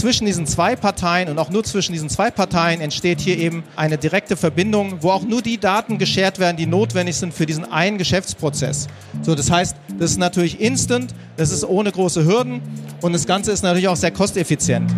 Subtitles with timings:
[0.00, 3.98] zwischen diesen zwei Parteien und auch nur zwischen diesen zwei Parteien entsteht hier eben eine
[3.98, 7.98] direkte Verbindung, wo auch nur die Daten geshared werden, die notwendig sind für diesen einen
[7.98, 8.86] Geschäftsprozess.
[9.20, 12.62] So, das heißt, das ist natürlich instant, das ist ohne große Hürden
[13.02, 14.90] und das Ganze ist natürlich auch sehr kosteffizient.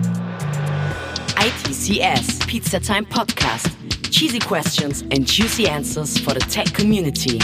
[1.37, 3.71] ITCS Pizza Time Podcast.
[4.11, 7.41] Cheesy questions and juicy answers for the tech community.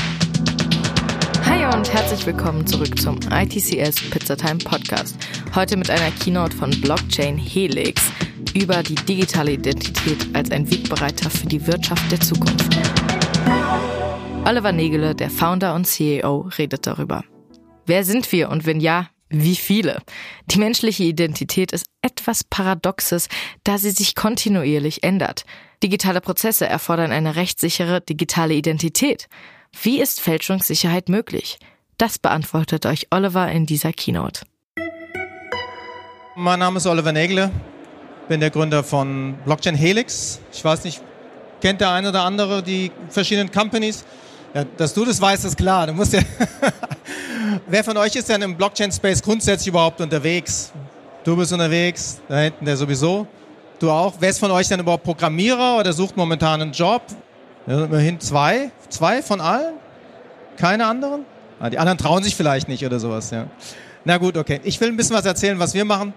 [1.78, 5.16] Und herzlich willkommen zurück zum ITCS Pizzatime Podcast.
[5.54, 8.02] Heute mit einer Keynote von Blockchain Helix
[8.52, 12.76] über die digitale Identität als ein Wegbereiter für die Wirtschaft der Zukunft.
[14.44, 17.22] Oliver Negele, der Founder und CEO, redet darüber.
[17.86, 20.02] Wer sind wir und wenn ja, wie viele?
[20.46, 23.28] Die menschliche Identität ist etwas Paradoxes,
[23.62, 25.44] da sie sich kontinuierlich ändert.
[25.80, 29.28] Digitale Prozesse erfordern eine rechtssichere digitale Identität.
[29.82, 31.58] Wie ist Fälschungssicherheit möglich?
[31.98, 34.42] Das beantwortet euch Oliver in dieser Keynote.
[36.36, 37.50] Mein Name ist Oliver Nägle,
[38.28, 40.38] bin der Gründer von Blockchain Helix.
[40.52, 41.02] Ich weiß nicht,
[41.60, 44.04] kennt der eine oder andere die verschiedenen Companies?
[44.54, 45.88] Ja, dass du das weißt, ist klar.
[45.88, 46.20] Du musst ja
[47.66, 50.72] Wer von euch ist denn im Blockchain-Space grundsätzlich überhaupt unterwegs?
[51.24, 53.26] Du bist unterwegs, da hinten der sowieso.
[53.80, 54.14] Du auch.
[54.20, 57.02] Wer ist von euch denn überhaupt Programmierer oder sucht momentan einen Job?
[57.66, 58.70] Ja, immerhin zwei.
[58.88, 59.74] Zwei von allen?
[60.56, 61.24] Keine anderen?
[61.60, 63.46] Ah, die anderen trauen sich vielleicht nicht oder sowas, ja.
[64.04, 64.60] Na gut, okay.
[64.64, 66.14] Ich will ein bisschen was erzählen, was wir machen.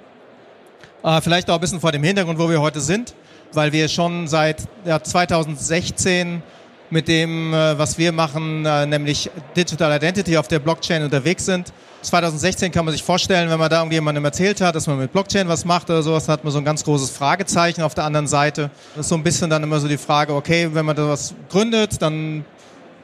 [1.03, 3.16] Äh, vielleicht auch ein bisschen vor dem Hintergrund, wo wir heute sind,
[3.53, 6.44] weil wir schon seit ja, 2016
[6.92, 11.73] mit dem, äh, was wir machen, äh, nämlich Digital Identity auf der Blockchain unterwegs sind.
[12.03, 15.47] 2016 kann man sich vorstellen, wenn man da irgendjemandem erzählt hat, dass man mit Blockchain
[15.47, 18.69] was macht oder sowas, hat man so ein ganz großes Fragezeichen auf der anderen Seite.
[18.95, 21.34] Das ist so ein bisschen dann immer so die Frage, okay, wenn man da was
[21.50, 22.44] gründet, dann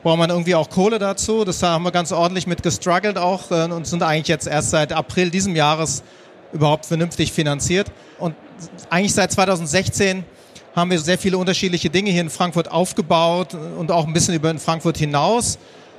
[0.03, 1.43] braucht man irgendwie auch Kohle dazu.
[1.43, 4.93] Das haben wir ganz ordentlich mit gestruggelt auch äh, und sind eigentlich jetzt erst seit
[4.93, 6.03] April diesem Jahres
[6.53, 7.91] überhaupt vernünftig finanziert.
[8.19, 8.35] Und
[8.89, 10.23] eigentlich seit 2016
[10.75, 14.49] haben wir sehr viele unterschiedliche Dinge hier in Frankfurt aufgebaut und auch ein bisschen über
[14.49, 15.57] in Frankfurt hinaus.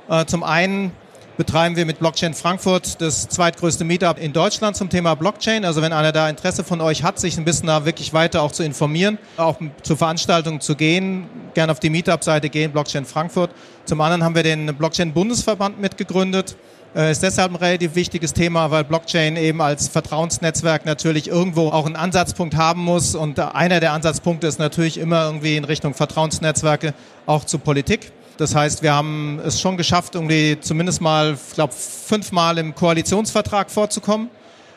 [0.09, 0.91] Äh, zum einen
[1.39, 5.63] betreiben wir mit Blockchain Frankfurt das zweitgrößte Meetup in Deutschland zum Thema Blockchain.
[5.63, 8.51] Also wenn einer da Interesse von euch hat, sich ein bisschen da wirklich weiter auch
[8.51, 13.51] zu informieren, auch zu Veranstaltungen zu gehen, gerne auf die Meetup-Seite gehen, Blockchain Frankfurt.
[13.85, 16.57] Zum anderen haben wir den Blockchain Bundesverband mitgegründet.
[16.93, 21.85] Äh, ist deshalb ein relativ wichtiges Thema, weil Blockchain eben als Vertrauensnetzwerk natürlich irgendwo auch
[21.85, 23.15] einen Ansatzpunkt haben muss.
[23.15, 26.93] Und einer der Ansatzpunkte ist natürlich immer irgendwie in Richtung Vertrauensnetzwerke
[27.25, 28.11] auch zur Politik.
[28.39, 33.69] Das heißt, wir haben es schon geschafft, irgendwie zumindest mal, ich glaube, fünfmal im Koalitionsvertrag
[33.69, 34.29] vorzukommen.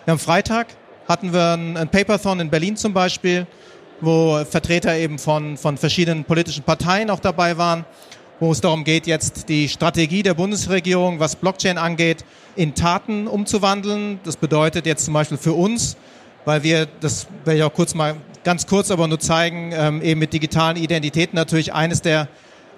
[0.05, 0.67] Am Freitag
[1.07, 3.47] hatten wir ein, Paperthon in Berlin zum Beispiel,
[4.01, 7.85] wo Vertreter eben von, von verschiedenen politischen Parteien auch dabei waren,
[8.41, 12.25] wo es darum geht, jetzt die Strategie der Bundesregierung, was Blockchain angeht,
[12.57, 14.19] in Taten umzuwandeln.
[14.25, 15.97] Das bedeutet jetzt zum Beispiel für uns,
[16.45, 20.19] weil wir, das werde ich auch kurz mal ganz kurz aber nur zeigen, ähm, eben
[20.19, 22.27] mit digitalen Identitäten natürlich eines der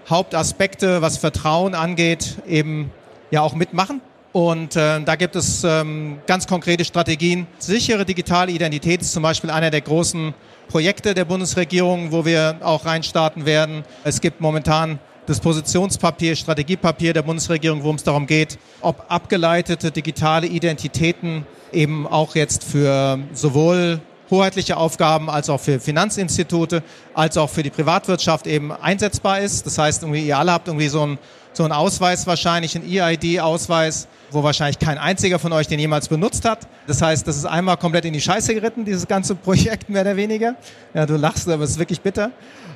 [0.09, 2.91] Hauptaspekte, was Vertrauen angeht, eben
[3.31, 4.01] ja auch mitmachen.
[4.33, 7.47] Und äh, da gibt es ähm, ganz konkrete Strategien.
[7.59, 10.35] Sichere digitale Identität ist zum Beispiel einer der großen
[10.69, 13.85] Projekte der Bundesregierung, wo wir auch reinstarten werden.
[14.03, 20.47] Es gibt momentan das Positionspapier, Strategiepapier der Bundesregierung, worum es darum geht, ob abgeleitete digitale
[20.47, 26.83] Identitäten eben auch jetzt für sowohl hoheitliche Aufgaben als auch für Finanzinstitute,
[27.15, 29.67] als auch für die Privatwirtschaft eben einsetzbar ist.
[29.67, 31.19] Das heißt, irgendwie, ihr alle habt irgendwie so einen,
[31.53, 36.45] so einen Ausweis wahrscheinlich, einen EID-Ausweis, wo wahrscheinlich kein einziger von euch den jemals benutzt
[36.45, 36.67] hat.
[36.87, 40.17] Das heißt, das ist einmal komplett in die Scheiße geritten, dieses ganze Projekt mehr oder
[40.17, 40.57] weniger.
[40.95, 42.31] Ja, du lachst, aber es ist wirklich bitter.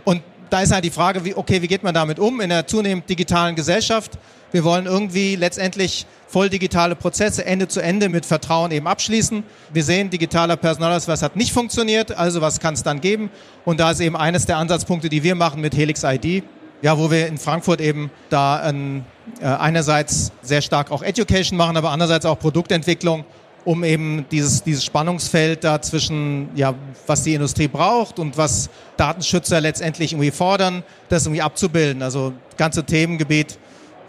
[0.04, 2.66] Und da ist halt die Frage, wie, okay, wie geht man damit um in der
[2.66, 4.18] zunehmend digitalen Gesellschaft?
[4.50, 9.42] Wir wollen irgendwie letztendlich voll digitale Prozesse Ende zu Ende mit Vertrauen eben abschließen.
[9.72, 13.30] Wir sehen, digitaler Personalausweis hat nicht funktioniert, also was kann es dann geben?
[13.64, 16.44] Und da ist eben eines der Ansatzpunkte, die wir machen mit Helix ID,
[16.80, 19.04] ja, wo wir in Frankfurt eben da ein,
[19.40, 23.24] äh, einerseits sehr stark auch Education machen, aber andererseits auch Produktentwicklung,
[23.64, 26.74] um eben dieses, dieses Spannungsfeld da zwischen, ja,
[27.06, 32.02] was die Industrie braucht und was Datenschützer letztendlich irgendwie fordern, das irgendwie abzubilden.
[32.02, 33.58] Also ganze Themengebiet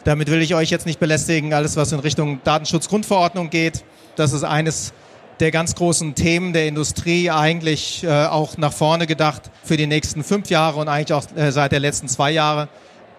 [0.04, 3.84] damit will ich euch jetzt nicht belästigen, alles was in Richtung Datenschutzgrundverordnung geht.
[4.16, 4.94] Das ist eines
[5.40, 10.24] der ganz großen Themen der Industrie eigentlich äh, auch nach vorne gedacht für die nächsten
[10.24, 12.68] fünf Jahre und eigentlich auch äh, seit der letzten zwei Jahre.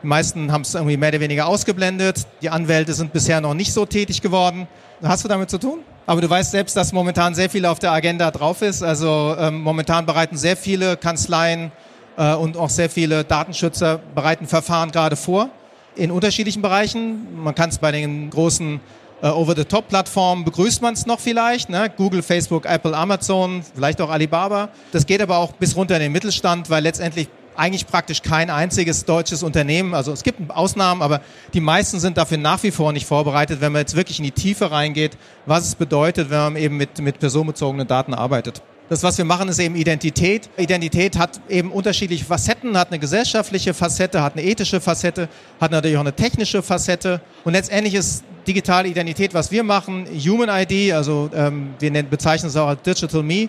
[0.03, 2.27] Die meisten haben es irgendwie mehr oder weniger ausgeblendet.
[2.43, 4.67] Die Anwälte sind bisher noch nicht so tätig geworden.
[5.03, 5.81] Hast du damit zu tun?
[6.06, 8.82] Aber du weißt selbst, dass momentan sehr viel auf der Agenda drauf ist.
[8.82, 11.73] Also ähm, momentan bereiten sehr viele Kanzleien
[12.17, 15.50] äh, und auch sehr viele Datenschützer bereiten Verfahren gerade vor
[15.96, 17.42] in unterschiedlichen Bereichen.
[17.42, 18.81] Man kann es bei den großen
[19.22, 21.90] äh, Over-the-Top-Plattformen begrüßt man es noch vielleicht, ne?
[21.94, 24.70] Google, Facebook, Apple, Amazon, vielleicht auch Alibaba.
[24.92, 29.04] Das geht aber auch bis runter in den Mittelstand, weil letztendlich eigentlich praktisch kein einziges
[29.04, 31.20] deutsches Unternehmen, also es gibt Ausnahmen, aber
[31.52, 34.31] die meisten sind dafür nach wie vor nicht vorbereitet, wenn man jetzt wirklich in die
[34.31, 38.62] Tiefe reingeht, was es bedeutet, wenn man eben mit, mit personenbezogenen Daten arbeitet.
[38.90, 40.50] Das, was wir machen, ist eben Identität.
[40.56, 45.28] Identität hat eben unterschiedliche Facetten, hat eine gesellschaftliche Facette, hat eine ethische Facette,
[45.60, 47.20] hat natürlich auch eine technische Facette.
[47.44, 52.56] Und letztendlich ist digitale Identität, was wir machen, Human ID, also ähm, wir bezeichnen es
[52.56, 53.48] auch als Digital Me,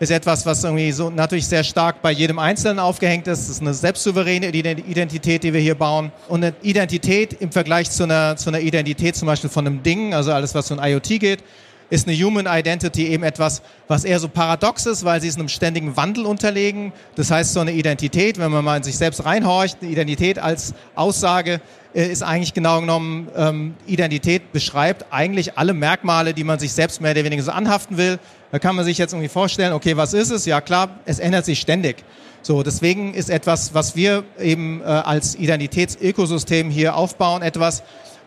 [0.00, 3.42] ist etwas, was irgendwie so natürlich sehr stark bei jedem Einzelnen aufgehängt ist.
[3.42, 6.10] Das ist eine selbstsouveräne Identität, die wir hier bauen.
[6.26, 10.14] Und eine Identität im Vergleich zu einer, zu einer Identität zum Beispiel von einem Ding,
[10.14, 11.44] also alles, was so in IoT geht,
[11.90, 15.48] ist eine Human Identity eben etwas, was eher so paradox ist, weil sie es einem
[15.48, 16.92] ständigen Wandel unterlegen.
[17.16, 20.74] Das heißt, so eine Identität, wenn man mal in sich selbst reinhorcht, eine Identität als
[20.94, 21.60] Aussage
[21.92, 27.00] äh, ist eigentlich genau genommen, ähm, Identität beschreibt eigentlich alle Merkmale, die man sich selbst
[27.00, 28.18] mehr oder weniger so anhaften will.
[28.52, 30.46] Da kann man sich jetzt irgendwie vorstellen, okay, was ist es?
[30.46, 32.04] Ja klar, es ändert sich ständig.
[32.42, 37.82] So, deswegen ist etwas, was wir eben äh, als Identitätsökosystem hier aufbauen, etwas,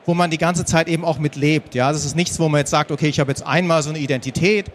[0.05, 1.75] wo man die ganze Zeit eben auch mit lebt.
[1.75, 3.99] Ja, das ist nichts, wo man jetzt sagt, okay, ich habe jetzt einmal so eine
[3.99, 4.71] Identität,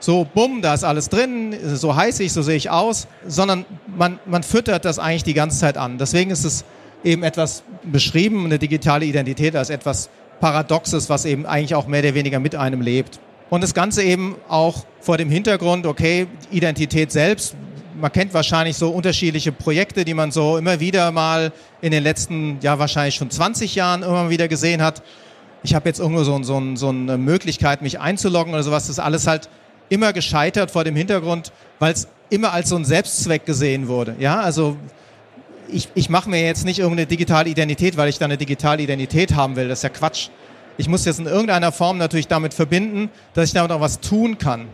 [0.00, 3.64] so bumm, da ist alles drin, so heiße ich, so sehe ich aus, sondern
[3.96, 5.98] man, man füttert das eigentlich die ganze Zeit an.
[5.98, 6.64] Deswegen ist es
[7.02, 10.10] eben etwas beschrieben, eine digitale Identität als etwas
[10.40, 13.18] Paradoxes, was eben eigentlich auch mehr oder weniger mit einem lebt.
[13.50, 17.56] Und das Ganze eben auch vor dem Hintergrund, okay, Identität selbst,
[18.00, 22.58] man kennt wahrscheinlich so unterschiedliche Projekte, die man so immer wieder mal in den letzten,
[22.62, 25.02] ja wahrscheinlich schon 20 Jahren immer wieder gesehen hat.
[25.62, 28.84] Ich habe jetzt irgendwo so, so, so eine Möglichkeit, mich einzuloggen oder sowas.
[28.84, 29.48] Das ist alles halt
[29.88, 34.14] immer gescheitert vor dem Hintergrund, weil es immer als so ein Selbstzweck gesehen wurde.
[34.18, 34.76] Ja, also
[35.70, 39.34] ich, ich mache mir jetzt nicht irgendeine digitale Identität, weil ich da eine digitale Identität
[39.34, 39.68] haben will.
[39.68, 40.28] Das ist ja Quatsch.
[40.76, 44.38] Ich muss jetzt in irgendeiner Form natürlich damit verbinden, dass ich damit auch was tun
[44.38, 44.68] kann.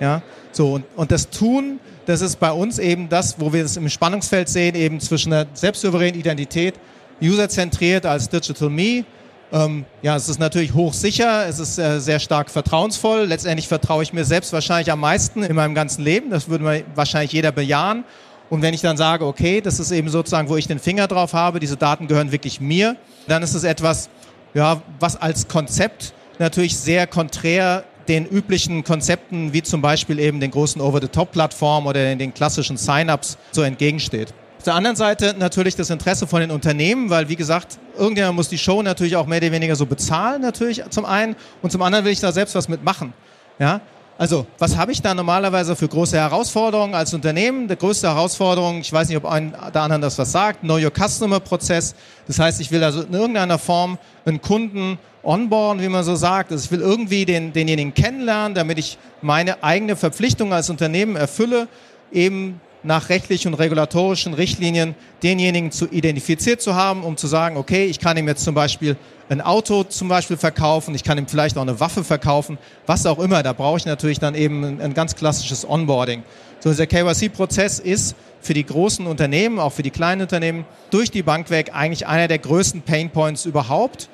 [0.00, 1.78] Ja, so und, und das Tun
[2.10, 5.46] das ist bei uns eben das, wo wir es im Spannungsfeld sehen, eben zwischen einer
[5.52, 6.74] selbstsouveränen Identität,
[7.22, 9.04] userzentriert als Digital Me.
[9.52, 13.26] Ähm, ja, es ist natürlich hochsicher, es ist äh, sehr stark vertrauensvoll.
[13.26, 16.30] Letztendlich vertraue ich mir selbst wahrscheinlich am meisten in meinem ganzen Leben.
[16.30, 18.02] Das würde wahrscheinlich jeder bejahen.
[18.48, 21.32] Und wenn ich dann sage, okay, das ist eben sozusagen, wo ich den Finger drauf
[21.32, 22.96] habe, diese Daten gehören wirklich mir,
[23.28, 24.08] dann ist es etwas,
[24.52, 30.50] ja, was als Konzept natürlich sehr konträr den üblichen Konzepten wie zum Beispiel eben den
[30.50, 34.34] großen Over-the-Top-Plattformen oder den klassischen Sign-ups so entgegensteht.
[34.58, 38.48] Auf der anderen Seite natürlich das Interesse von den Unternehmen, weil wie gesagt, irgendjemand muss
[38.48, 42.04] die Show natürlich auch mehr oder weniger so bezahlen natürlich zum einen und zum anderen
[42.04, 43.12] will ich da selbst was mitmachen.
[43.60, 43.80] Ja,
[44.20, 47.68] also, was habe ich da normalerweise für große Herausforderungen als Unternehmen?
[47.68, 50.92] Die größte Herausforderung, ich weiß nicht, ob ein der anderen das was sagt, Know Your
[50.94, 51.94] Customer Prozess.
[52.26, 53.96] Das heißt, ich will also in irgendeiner Form
[54.26, 56.52] einen Kunden onboarden, wie man so sagt.
[56.52, 61.66] Also ich will irgendwie den, denjenigen kennenlernen, damit ich meine eigene Verpflichtung als Unternehmen erfülle,
[62.12, 67.84] eben nach rechtlichen und regulatorischen Richtlinien denjenigen zu identifiziert zu haben, um zu sagen, okay,
[67.84, 68.96] ich kann ihm jetzt zum Beispiel
[69.28, 73.18] ein Auto zum Beispiel verkaufen, ich kann ihm vielleicht auch eine Waffe verkaufen, was auch
[73.18, 73.42] immer.
[73.42, 76.22] Da brauche ich natürlich dann eben ein, ein ganz klassisches Onboarding.
[76.60, 81.22] So dieser KYC-Prozess ist für die großen Unternehmen, auch für die kleinen Unternehmen, durch die
[81.22, 84.08] Bank weg eigentlich einer der größten Painpoints überhaupt,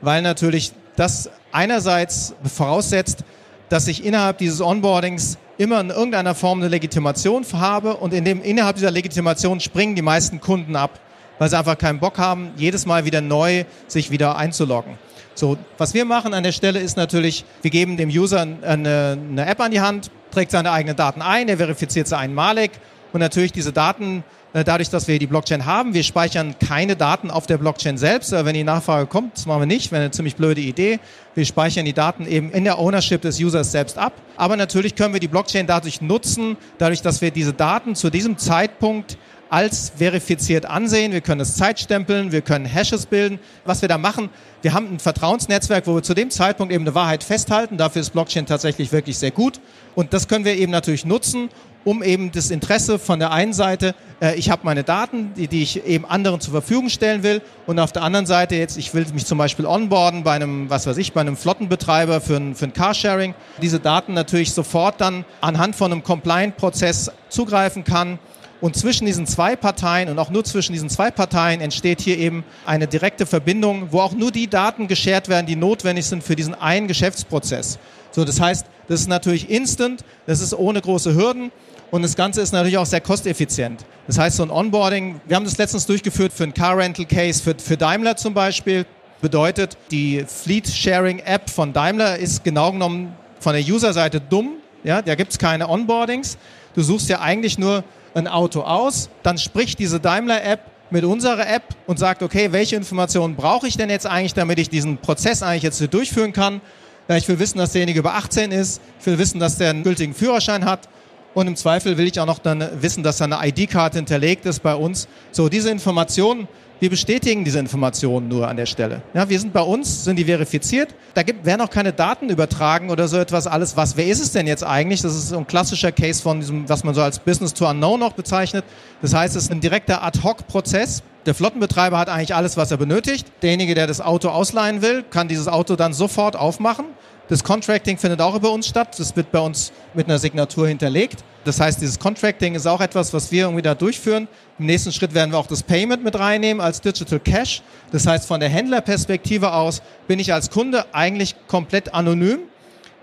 [0.00, 3.24] weil natürlich das einerseits voraussetzt,
[3.68, 8.42] dass ich innerhalb dieses Onboardings immer in irgendeiner Form eine Legitimation habe und in dem,
[8.42, 11.00] innerhalb dieser Legitimation springen die meisten Kunden ab,
[11.38, 14.98] weil sie einfach keinen Bock haben, jedes Mal wieder neu sich wieder einzuloggen.
[15.34, 19.46] So, was wir machen an der Stelle ist natürlich, wir geben dem User eine, eine
[19.46, 22.70] App an die Hand, trägt seine eigenen Daten ein, er verifiziert sie einmalig
[23.12, 25.94] und natürlich diese Daten äh, dadurch, dass wir die Blockchain haben.
[25.94, 28.32] Wir speichern keine Daten auf der Blockchain selbst.
[28.32, 31.00] Wenn die Nachfrage kommt, das machen wir nicht, wäre eine ziemlich blöde Idee.
[31.34, 34.12] Wir speichern die Daten eben in der Ownership des Users selbst ab.
[34.36, 38.38] Aber natürlich können wir die Blockchain dadurch nutzen, dadurch, dass wir diese Daten zu diesem
[38.38, 41.12] Zeitpunkt als verifiziert ansehen.
[41.12, 43.38] Wir können es zeitstempeln, wir können Hashes bilden.
[43.64, 44.30] Was wir da machen,
[44.62, 47.76] wir haben ein Vertrauensnetzwerk, wo wir zu dem Zeitpunkt eben eine Wahrheit festhalten.
[47.76, 49.60] Dafür ist Blockchain tatsächlich wirklich sehr gut.
[49.94, 51.48] Und das können wir eben natürlich nutzen,
[51.84, 53.92] um eben das Interesse von der einen Seite, äh,
[54.36, 57.42] ich habe meine Daten, die, die ich eben anderen zur Verfügung stellen will.
[57.66, 60.86] Und auf der anderen Seite jetzt, ich will mich zum Beispiel onboarden bei einem, was
[60.86, 65.24] weiß ich, bei einem Flottenbetreiber für ein, für ein Carsharing, diese Daten natürlich sofort dann
[65.40, 68.18] anhand von einem Compliant-Prozess zugreifen kann.
[68.62, 72.42] Und zwischen diesen zwei Parteien und auch nur zwischen diesen zwei Parteien entsteht hier eben
[72.64, 76.54] eine direkte Verbindung, wo auch nur die Daten geshared werden, die notwendig sind für diesen
[76.54, 77.78] einen Geschäftsprozess.
[78.16, 81.52] So, das heißt, das ist natürlich instant, das ist ohne große Hürden
[81.90, 83.84] und das Ganze ist natürlich auch sehr kosteffizient.
[84.06, 87.42] Das heißt, so ein Onboarding, wir haben das letztens durchgeführt für einen Car Rental Case
[87.42, 88.86] für, für Daimler zum Beispiel.
[89.20, 94.52] Bedeutet, die Fleet Sharing App von Daimler ist genau genommen von der User-Seite dumm.
[94.82, 96.38] Ja, da gibt es keine Onboardings.
[96.74, 101.64] Du suchst ja eigentlich nur ein Auto aus, dann spricht diese Daimler-App mit unserer App
[101.86, 105.64] und sagt, okay, welche Informationen brauche ich denn jetzt eigentlich, damit ich diesen Prozess eigentlich
[105.64, 106.62] jetzt durchführen kann?
[107.08, 108.80] Ja, ich will wissen, dass derjenige über 18 ist.
[109.00, 110.88] Ich will wissen, dass der einen gültigen Führerschein hat.
[111.34, 114.62] Und im Zweifel will ich auch noch dann wissen, dass da eine ID-Karte hinterlegt ist
[114.62, 115.06] bei uns.
[115.30, 116.48] So, diese Informationen
[116.78, 119.00] wir bestätigen diese Informationen nur an der Stelle.
[119.14, 120.94] Ja, wir sind bei uns, sind die verifiziert.
[121.14, 123.78] Da gibt, werden auch keine Daten übertragen oder so etwas alles.
[123.78, 125.00] Was, wer ist es denn jetzt eigentlich?
[125.00, 128.00] Das ist so ein klassischer Case von diesem, was man so als Business to Unknown
[128.00, 128.62] noch bezeichnet.
[129.00, 131.02] Das heißt, es ist ein direkter Ad-Hoc-Prozess.
[131.24, 133.26] Der Flottenbetreiber hat eigentlich alles, was er benötigt.
[133.40, 136.84] Derjenige, der das Auto ausleihen will, kann dieses Auto dann sofort aufmachen.
[137.28, 138.98] Das Contracting findet auch über uns statt.
[138.98, 141.24] Das wird bei uns mit einer Signatur hinterlegt.
[141.44, 144.28] Das heißt, dieses Contracting ist auch etwas, was wir irgendwie da durchführen.
[144.58, 147.62] Im nächsten Schritt werden wir auch das Payment mit reinnehmen als Digital Cash.
[147.90, 152.40] Das heißt, von der Händlerperspektive aus bin ich als Kunde eigentlich komplett anonym.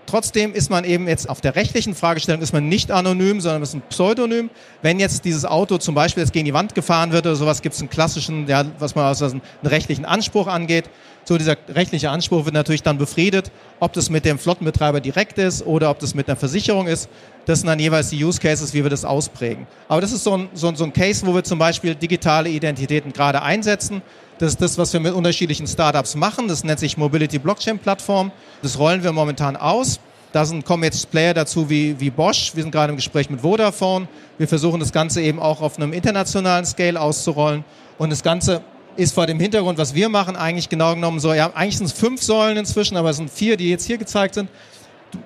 [0.06, 3.74] Trotzdem ist man eben jetzt auf der rechtlichen Fragestellung ist man nicht anonym, sondern ist
[3.74, 4.50] ein Pseudonym.
[4.82, 7.74] Wenn jetzt dieses Auto zum Beispiel jetzt gegen die Wand gefahren wird oder sowas, gibt
[7.74, 10.90] es einen klassischen, ja, was man aus einem rechtlichen Anspruch angeht.
[11.24, 15.64] So dieser rechtliche Anspruch wird natürlich dann befriedet, ob das mit dem Flottenbetreiber direkt ist
[15.64, 17.08] oder ob das mit einer Versicherung ist.
[17.46, 19.66] Das sind dann jeweils die Use Cases, wie wir das ausprägen.
[19.88, 23.12] Aber das ist so ein, so, so ein Case, wo wir zum Beispiel digitale Identitäten
[23.12, 24.02] gerade einsetzen.
[24.38, 26.48] Das ist das, was wir mit unterschiedlichen Startups machen.
[26.48, 28.32] Das nennt sich Mobility Blockchain Plattform.
[28.62, 30.00] Das rollen wir momentan aus.
[30.32, 32.50] Da sind, kommen jetzt Player dazu wie, wie Bosch.
[32.54, 34.08] Wir sind gerade im Gespräch mit Vodafone.
[34.36, 37.64] Wir versuchen das Ganze eben auch auf einem internationalen Scale auszurollen.
[37.98, 38.62] Und das Ganze
[38.96, 41.92] ist vor dem Hintergrund, was wir machen, eigentlich genau genommen so, ja, eigentlich sind es
[41.92, 44.48] fünf Säulen inzwischen, aber es sind vier, die jetzt hier gezeigt sind.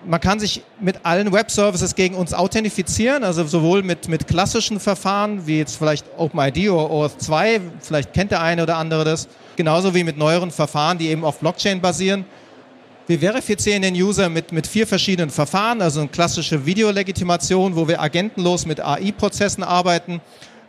[0.07, 5.47] Man kann sich mit allen Web-Services gegen uns authentifizieren, also sowohl mit, mit klassischen Verfahren,
[5.47, 10.05] wie jetzt vielleicht OpenID oder OAuth2, vielleicht kennt der eine oder andere das, genauso wie
[10.05, 12.25] mit neueren Verfahren, die eben auf Blockchain basieren.
[13.09, 18.03] Wir verifizieren den User mit, mit vier verschiedenen Verfahren, also eine klassische Videolegitimation, wo wir
[18.03, 20.21] agentenlos mit AI-Prozessen arbeiten.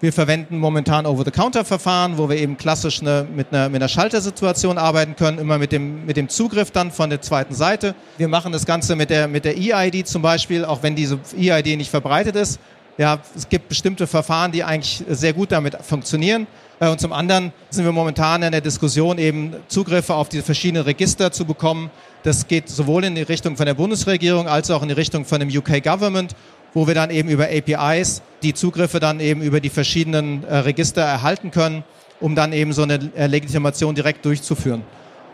[0.02, 5.18] Wir verwenden momentan Over-the-Counter-Verfahren, wo wir eben klassisch eine, mit, einer, mit einer Schaltersituation arbeiten
[5.18, 7.96] können, immer mit dem, mit dem Zugriff dann von der zweiten Seite.
[8.18, 11.76] Wir machen das Ganze mit der, mit der EID zum Beispiel, auch wenn diese EID
[11.76, 12.62] nicht verbreitet ist.
[12.98, 16.48] Ja, es gibt bestimmte Verfahren, die eigentlich sehr gut damit funktionieren.
[16.80, 20.84] Äh, und zum anderen sind wir momentan in der Diskussion, eben Zugriffe auf diese verschiedenen
[20.84, 21.92] Register zu bekommen.
[22.24, 25.42] Das geht sowohl in die Richtung von der Bundesregierung als auch in die Richtung von
[25.42, 26.36] dem UK Government
[26.74, 31.02] wo wir dann eben über APIs die Zugriffe dann eben über die verschiedenen äh, Register
[31.02, 31.84] erhalten können,
[32.20, 34.84] um dann eben so eine äh, Legitimation direkt durchzuführen.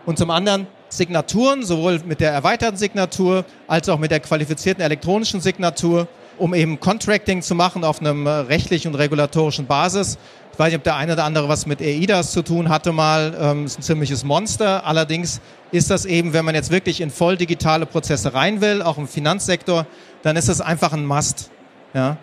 [0.05, 5.41] Und zum anderen Signaturen, sowohl mit der erweiterten Signatur als auch mit der qualifizierten elektronischen
[5.41, 10.17] Signatur, um eben Contracting zu machen auf einem äh, rechtlichen und regulatorischen Basis.
[10.51, 13.35] Ich weiß nicht, ob der eine oder andere was mit EIDAS zu tun hatte mal.
[13.39, 14.85] Ähm, ist ein ziemliches Monster.
[14.85, 18.97] Allerdings ist das eben, wenn man jetzt wirklich in voll digitale Prozesse rein will, auch
[18.97, 19.85] im Finanzsektor,
[20.23, 21.51] dann ist es einfach ein Must.
[21.93, 22.17] Ja?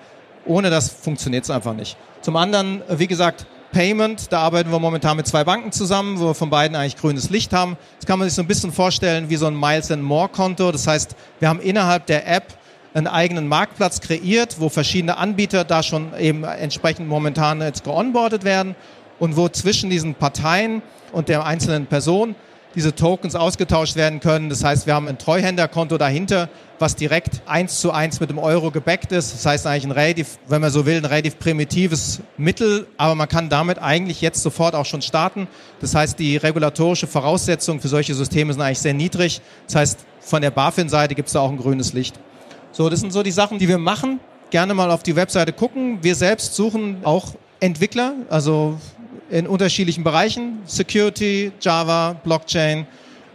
[0.47, 1.97] Ohne das funktioniert es einfach nicht.
[2.23, 6.35] Zum anderen, wie gesagt, Payment, da arbeiten wir momentan mit zwei Banken zusammen, wo wir
[6.35, 7.76] von beiden eigentlich grünes Licht haben.
[7.99, 10.71] Das kann man sich so ein bisschen vorstellen wie so ein Miles and More Konto.
[10.73, 12.54] Das heißt, wir haben innerhalb der App
[12.95, 18.75] einen eigenen Marktplatz kreiert, wo verschiedene Anbieter da schon eben entsprechend momentan jetzt geonboardet werden
[19.19, 20.83] und wo zwischen diesen Parteien
[21.13, 22.35] und der einzelnen Person
[22.75, 24.49] diese Tokens ausgetauscht werden können.
[24.49, 28.71] Das heißt, wir haben ein Treuhänderkonto dahinter, was direkt eins zu eins mit dem Euro
[28.71, 29.35] gebackt ist.
[29.35, 33.29] Das heißt eigentlich ein relativ, wenn man so will, ein relativ primitives Mittel, aber man
[33.29, 35.49] kann damit eigentlich jetzt sofort auch schon starten.
[35.81, 39.41] Das heißt, die regulatorische Voraussetzungen für solche Systeme sind eigentlich sehr niedrig.
[39.67, 42.19] Das heißt, von der BaFin-Seite gibt es da auch ein grünes Licht.
[42.75, 44.19] So, das sind so die Sachen, die wir machen.
[44.49, 45.99] Gerne mal auf die Webseite gucken.
[46.00, 48.79] Wir selbst suchen auch Entwickler, also
[49.29, 52.87] in unterschiedlichen Bereichen, Security, Java, Blockchain,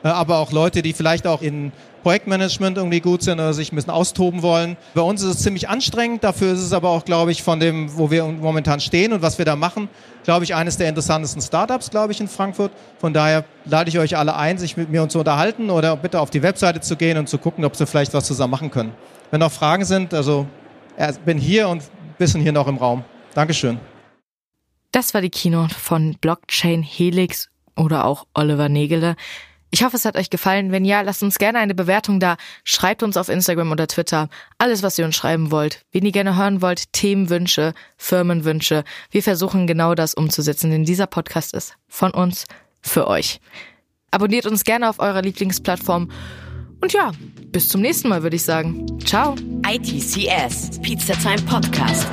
[0.03, 1.71] äh, aber auch Leute, die vielleicht auch in
[2.07, 4.77] Projektmanagement irgendwie gut sind oder sich ein bisschen austoben wollen.
[4.93, 7.97] Bei uns ist es ziemlich anstrengend, dafür ist es aber auch, glaube ich, von dem,
[7.97, 9.89] wo wir momentan stehen und was wir da machen,
[10.23, 12.71] glaube ich, eines der interessantesten Startups, glaube ich, in Frankfurt.
[12.97, 16.29] Von daher lade ich euch alle ein, sich mit mir zu unterhalten oder bitte auf
[16.29, 18.93] die Webseite zu gehen und zu gucken, ob sie vielleicht was zusammen machen können.
[19.29, 20.47] Wenn noch Fragen sind, also
[21.25, 21.83] bin hier und
[22.17, 23.03] bisschen hier noch im Raum.
[23.33, 23.81] Dankeschön.
[24.93, 29.17] Das war die Keynote von Blockchain Helix oder auch Oliver Nägele.
[29.69, 30.71] Ich hoffe, es hat euch gefallen.
[30.71, 32.37] Wenn ja, lasst uns gerne eine Bewertung da.
[32.63, 35.81] Schreibt uns auf Instagram oder Twitter alles, was ihr uns schreiben wollt.
[35.91, 38.83] Wen ihr gerne hören wollt, Themenwünsche, Firmenwünsche.
[39.11, 42.45] Wir versuchen genau das umzusetzen, denn dieser Podcast ist von uns
[42.81, 43.41] für euch.
[44.11, 46.09] Abonniert uns gerne auf eurer Lieblingsplattform.
[46.79, 47.11] Und ja,
[47.51, 48.85] bis zum nächsten Mal, würde ich sagen.
[49.03, 49.35] Ciao.
[49.67, 52.07] ITCS, Pizza Time Podcast.